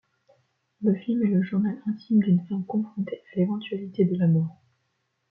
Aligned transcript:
Le 0.81 0.95
film 0.95 1.23
est 1.23 1.29
le 1.29 1.43
journal 1.43 1.79
intime 1.85 2.21
d'une 2.23 2.43
femme 2.47 2.65
confrontée 2.65 3.21
à 3.31 3.35
l'éventualité 3.37 4.03
de 4.03 4.17
la 4.17 4.25
mort. 4.27 4.57